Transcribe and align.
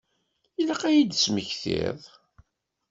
Ilaq 0.61 0.81
ad 0.83 0.91
iyi-d-tesmektiḍ. 0.93 1.99